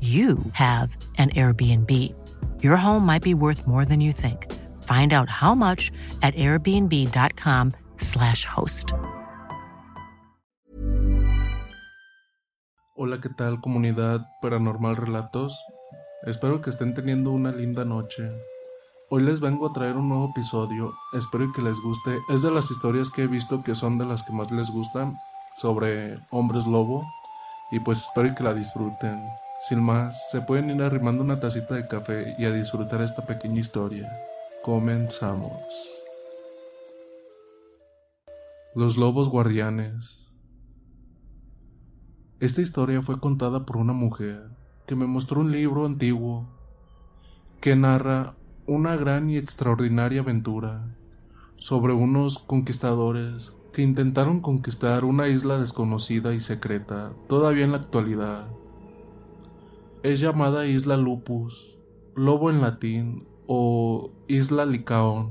[0.00, 1.88] you have an Airbnb.
[2.60, 4.52] Your home might be worth more than you think.
[4.82, 8.92] Find out how much at airbnb.com/slash host.
[12.96, 15.56] Hola, ¿qué tal comunidad Paranormal Relatos?
[16.24, 18.30] Espero que estén teniendo una linda noche.
[19.10, 22.18] Hoy les vengo a traer un nuevo episodio, espero que les guste.
[22.30, 25.18] Es de las historias que he visto que son de las que más les gustan
[25.58, 27.04] sobre hombres lobo
[27.70, 29.20] y pues espero que la disfruten.
[29.62, 33.60] Sin más, se pueden ir arrimando una tacita de café y a disfrutar esta pequeña
[33.60, 34.10] historia.
[34.64, 35.54] Comenzamos.
[38.74, 40.26] Los lobos guardianes.
[42.40, 44.50] Esta historia fue contada por una mujer
[44.84, 46.48] que me mostró un libro antiguo
[47.60, 48.34] que narra
[48.66, 50.96] una gran y extraordinaria aventura
[51.54, 58.48] sobre unos conquistadores que intentaron conquistar una isla desconocida y secreta todavía en la actualidad
[60.02, 61.78] es llamada Isla Lupus,
[62.16, 65.30] lobo en latín o Isla Licaón.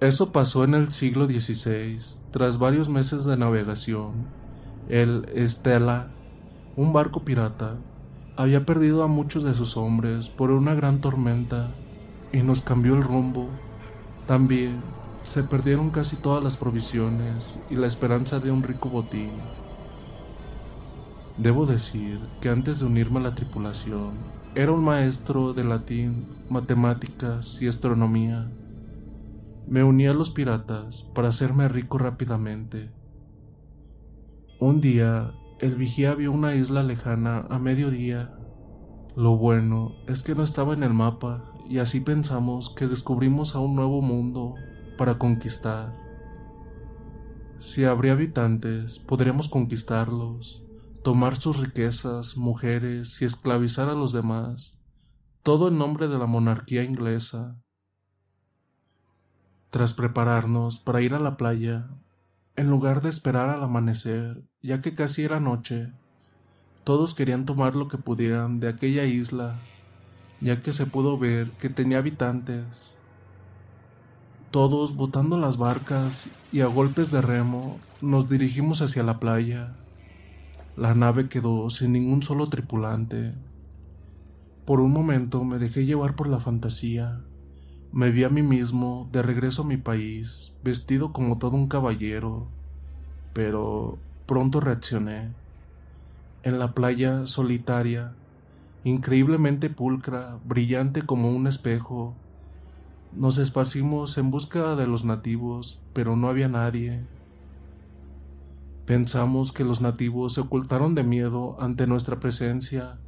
[0.00, 1.98] Eso pasó en el siglo XVI,
[2.32, 4.26] tras varios meses de navegación.
[4.88, 6.08] El Estela,
[6.76, 7.76] un barco pirata,
[8.36, 11.70] había perdido a muchos de sus hombres por una gran tormenta
[12.32, 13.48] y nos cambió el rumbo.
[14.26, 14.80] También
[15.22, 19.30] se perdieron casi todas las provisiones y la esperanza de un rico botín.
[21.36, 24.12] Debo decir que antes de unirme a la tripulación,
[24.54, 28.48] era un maestro de latín, matemáticas y astronomía.
[29.66, 32.92] Me uní a los piratas para hacerme rico rápidamente.
[34.60, 38.32] Un día, el vigía vio una isla lejana a mediodía.
[39.16, 43.58] Lo bueno es que no estaba en el mapa y así pensamos que descubrimos a
[43.58, 44.54] un nuevo mundo
[44.96, 45.96] para conquistar.
[47.58, 50.64] Si habría habitantes, podríamos conquistarlos,
[51.04, 54.80] tomar sus riquezas, mujeres y esclavizar a los demás,
[55.42, 57.60] todo en nombre de la monarquía inglesa.
[59.68, 61.90] Tras prepararnos para ir a la playa,
[62.56, 65.92] en lugar de esperar al amanecer, ya que casi era noche,
[66.84, 69.58] todos querían tomar lo que pudieran de aquella isla,
[70.40, 72.96] ya que se pudo ver que tenía habitantes.
[74.50, 79.74] Todos botando las barcas y a golpes de remo nos dirigimos hacia la playa.
[80.76, 83.32] La nave quedó sin ningún solo tripulante.
[84.64, 87.20] Por un momento me dejé llevar por la fantasía.
[87.92, 92.48] Me vi a mí mismo de regreso a mi país, vestido como todo un caballero,
[93.32, 95.28] pero pronto reaccioné.
[96.42, 98.14] En la playa solitaria,
[98.82, 102.14] increíblemente pulcra, brillante como un espejo,
[103.12, 107.04] nos esparcimos en busca de los nativos, pero no había nadie.
[108.86, 112.98] Pensamos que los nativos se ocultaron de miedo ante nuestra presencia,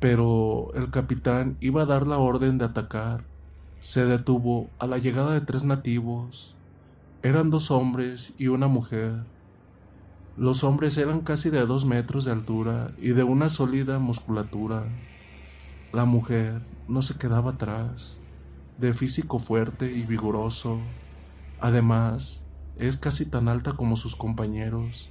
[0.00, 3.24] pero el capitán iba a dar la orden de atacar.
[3.80, 6.54] Se detuvo a la llegada de tres nativos.
[7.22, 9.24] Eran dos hombres y una mujer.
[10.38, 14.84] Los hombres eran casi de dos metros de altura y de una sólida musculatura.
[15.92, 18.22] La mujer no se quedaba atrás
[18.78, 20.80] de físico fuerte y vigoroso.
[21.60, 22.46] Además,
[22.78, 25.10] es casi tan alta como sus compañeros.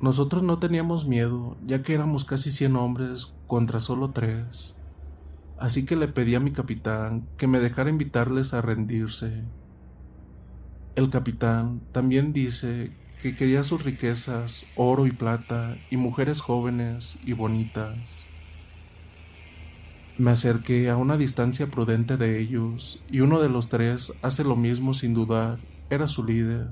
[0.00, 4.74] Nosotros no teníamos miedo, ya que éramos casi cien hombres contra solo tres.
[5.58, 9.44] Así que le pedí a mi capitán que me dejara invitarles a rendirse.
[10.96, 17.32] El capitán también dice que quería sus riquezas, oro y plata, y mujeres jóvenes y
[17.32, 18.28] bonitas.
[20.18, 24.56] Me acerqué a una distancia prudente de ellos, y uno de los tres hace lo
[24.56, 25.58] mismo sin dudar,
[25.90, 26.68] era su líder.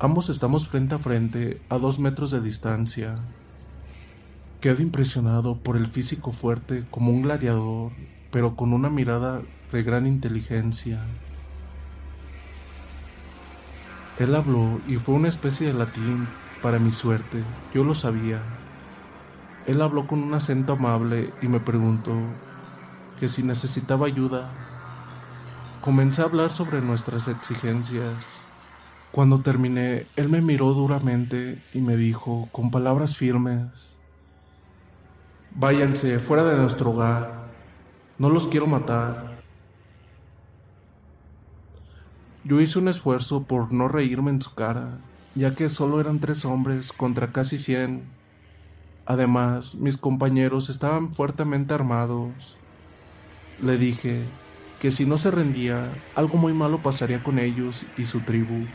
[0.00, 3.14] Ambos estamos frente a frente, a dos metros de distancia.
[4.60, 7.92] Quedo impresionado por el físico fuerte como un gladiador,
[8.32, 11.04] pero con una mirada de gran inteligencia.
[14.18, 16.26] Él habló y fue una especie de latín
[16.62, 18.42] para mi suerte, yo lo sabía.
[19.68, 22.12] Él habló con un acento amable y me preguntó
[23.18, 24.48] que si necesitaba ayuda.
[25.80, 28.44] Comencé a hablar sobre nuestras exigencias.
[29.12, 33.96] Cuando terminé, él me miró duramente y me dijo con palabras firmes,
[35.54, 37.46] Váyanse fuera de nuestro hogar,
[38.18, 39.36] no los quiero matar.
[42.44, 44.98] Yo hice un esfuerzo por no reírme en su cara,
[45.34, 48.04] ya que solo eran tres hombres contra casi cien.
[49.06, 52.58] Además, mis compañeros estaban fuertemente armados
[53.62, 54.24] le dije
[54.80, 58.66] que si no se rendía, algo muy malo pasaría con ellos y su tribu.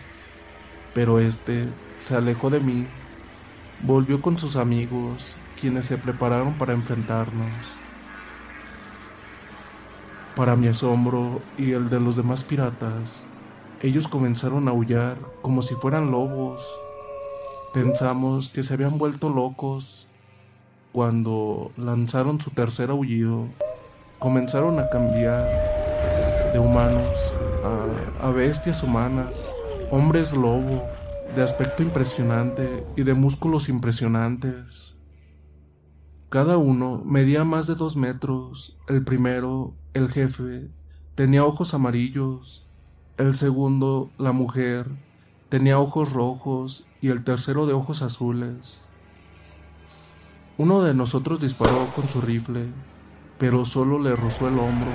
[0.93, 2.87] Pero este se alejó de mí,
[3.83, 7.51] volvió con sus amigos, quienes se prepararon para enfrentarnos.
[10.35, 13.27] Para mi asombro y el de los demás piratas,
[13.81, 16.67] ellos comenzaron a aullar como si fueran lobos.
[17.73, 20.07] Pensamos que se habían vuelto locos
[20.91, 23.47] cuando lanzaron su tercer aullido
[24.21, 25.47] comenzaron a cambiar
[26.53, 27.33] de humanos
[28.21, 29.51] a, bestias humanas,
[29.89, 30.83] hombres lobo,
[31.35, 34.95] de aspecto impresionante y de músculos impresionantes.
[36.29, 38.77] Cada uno medía más de dos metros.
[38.87, 40.69] El primero, el jefe,
[41.15, 42.67] tenía ojos amarillos.
[43.17, 44.85] El segundo, la mujer,
[45.49, 48.85] tenía ojos rojos y el tercero de ojos azules.
[50.59, 52.67] Uno de nosotros disparó con su rifle
[53.41, 54.91] pero solo le rozó el hombro,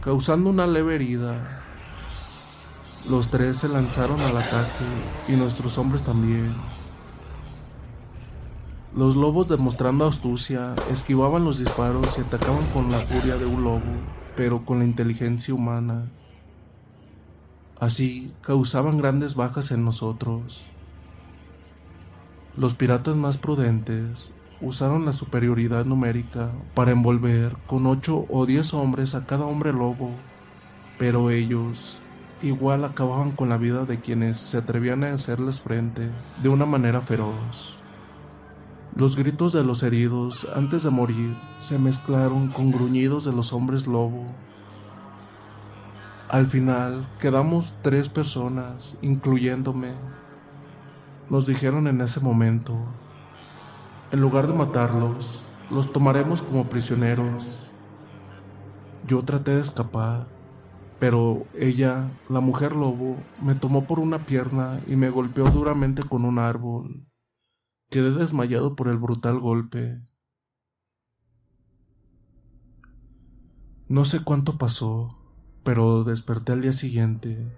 [0.00, 1.60] causando una leve herida.
[3.08, 4.84] Los tres se lanzaron al ataque
[5.26, 6.54] y nuestros hombres también.
[8.94, 13.80] Los lobos demostrando astucia esquivaban los disparos y atacaban con la furia de un lobo,
[14.36, 16.04] pero con la inteligencia humana.
[17.80, 20.64] Así causaban grandes bajas en nosotros.
[22.56, 29.14] Los piratas más prudentes usaron la superioridad numérica para envolver con ocho o diez hombres
[29.14, 30.10] a cada hombre lobo,
[30.98, 31.98] pero ellos
[32.42, 36.10] igual acababan con la vida de quienes se atrevían a hacerles frente
[36.42, 37.76] de una manera feroz.
[38.96, 43.86] Los gritos de los heridos antes de morir se mezclaron con gruñidos de los hombres
[43.86, 44.26] lobo.
[46.28, 49.94] Al final quedamos tres personas, incluyéndome.
[51.28, 52.76] Nos dijeron en ese momento,
[54.12, 57.62] en lugar de matarlos, los tomaremos como prisioneros.
[59.06, 60.26] Yo traté de escapar,
[60.98, 66.24] pero ella, la mujer lobo, me tomó por una pierna y me golpeó duramente con
[66.24, 67.06] un árbol.
[67.88, 70.00] Quedé desmayado por el brutal golpe.
[73.88, 75.18] No sé cuánto pasó,
[75.64, 77.52] pero desperté al día siguiente,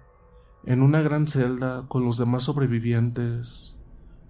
[0.65, 3.77] en una gran celda con los demás sobrevivientes.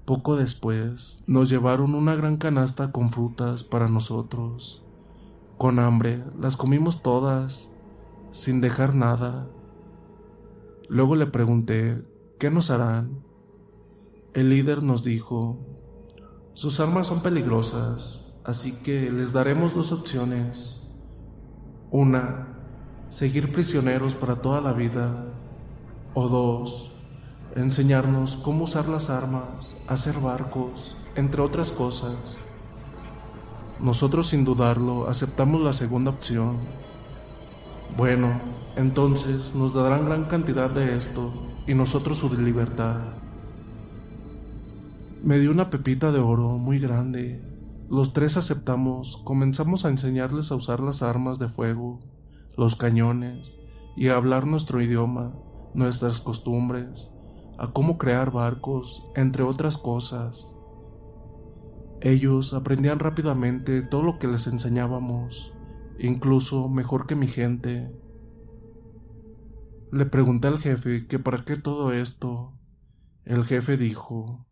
[0.05, 4.83] Poco después, nos llevaron una gran canasta con frutas para nosotros.
[5.57, 7.69] Con hambre, las comimos todas,
[8.31, 9.47] sin dejar nada.
[10.89, 12.03] Luego le pregunté,
[12.39, 13.23] ¿qué nos harán?
[14.33, 15.59] El líder nos dijo
[16.55, 20.87] sus armas son peligrosas, así que les daremos dos opciones.
[21.89, 22.47] Una,
[23.09, 25.33] seguir prisioneros para toda la vida.
[26.13, 26.92] O dos,
[27.55, 32.39] enseñarnos cómo usar las armas, hacer barcos, entre otras cosas.
[33.79, 36.57] Nosotros sin dudarlo aceptamos la segunda opción.
[37.97, 38.41] Bueno,
[38.75, 41.31] entonces nos darán gran cantidad de esto
[41.67, 42.99] y nosotros su libertad.
[45.23, 47.41] Me dio una pepita de oro muy grande.
[47.89, 51.99] Los tres aceptamos, comenzamos a enseñarles a usar las armas de fuego,
[52.57, 53.59] los cañones,
[53.95, 55.33] y a hablar nuestro idioma,
[55.75, 57.12] nuestras costumbres,
[57.63, 60.53] a cómo crear barcos, entre otras cosas.
[62.01, 65.53] Ellos aprendían rápidamente todo lo que les enseñábamos,
[65.97, 67.89] incluso mejor que mi gente.
[69.91, 72.53] Le pregunté al jefe que para qué todo esto.
[73.23, 74.45] El jefe dijo,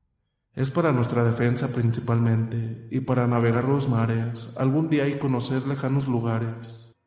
[0.53, 6.07] es para nuestra defensa principalmente y para navegar los mares algún día y conocer lejanos
[6.07, 6.97] lugares.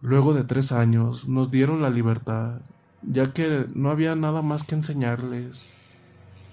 [0.00, 2.62] Luego de tres años nos dieron la libertad,
[3.02, 5.74] ya que no había nada más que enseñarles.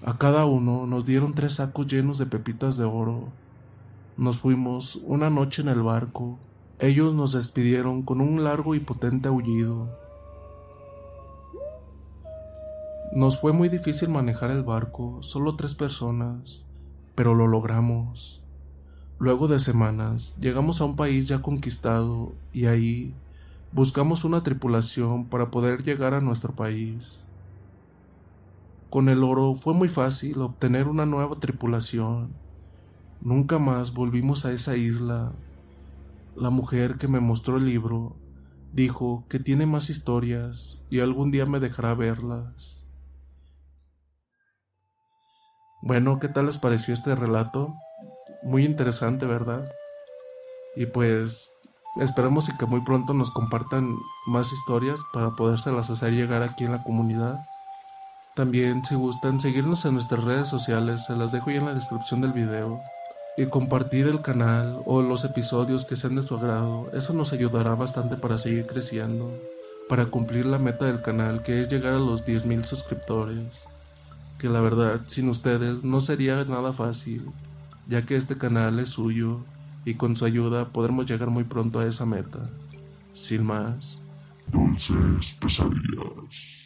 [0.04, 3.30] A cada uno nos dieron tres sacos llenos de pepitas de oro.
[4.18, 6.38] Nos fuimos una noche en el barco.
[6.80, 9.90] Ellos nos despidieron con un largo y potente aullido.
[13.14, 16.66] Nos fue muy difícil manejar el barco, solo tres personas,
[17.16, 18.42] pero lo logramos.
[19.18, 23.14] Luego de semanas, llegamos a un país ya conquistado y ahí
[23.76, 27.26] buscamos una tripulación para poder llegar a nuestro país.
[28.90, 32.30] Con el oro fue muy fácil obtener una nueva tripulación.
[33.20, 35.34] Nunca más volvimos a esa isla.
[36.38, 38.16] La mujer que me mostró el libro
[38.72, 42.88] dijo que tiene más historias y algún día me dejará verlas.
[45.82, 47.76] Bueno, ¿qué tal les pareció este relato?
[48.42, 49.70] Muy interesante, ¿verdad?
[50.78, 51.55] Y pues
[51.98, 53.96] esperemos que muy pronto nos compartan
[54.28, 57.46] más historias para podérselas hacer llegar aquí en la comunidad.
[58.36, 62.22] También si gustan seguirnos en nuestras redes sociales, se las dejo ahí en la descripción
[62.22, 62.82] del video.
[63.38, 67.76] Y compartir el canal o los episodios que sean de su agrado, eso nos ayudará
[67.76, 69.30] bastante para seguir creciendo,
[69.90, 73.66] para cumplir la meta del canal que es llegar a los 10.000 suscriptores
[74.38, 77.32] que la verdad sin ustedes no sería nada fácil,
[77.88, 79.40] ya que este canal es suyo
[79.86, 82.50] y con su ayuda podremos llegar muy pronto a esa meta.
[83.14, 84.02] Sin más.
[84.52, 86.66] Dulces pesadillas.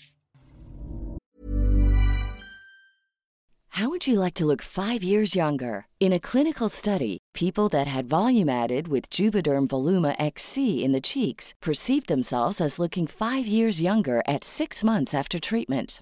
[3.80, 5.86] How would you like to look five years younger?
[6.02, 11.00] In a clinical study, people that had volume added with Juvederm Voluma XC in the
[11.00, 16.02] cheeks perceived themselves as looking five years younger at six months after treatment.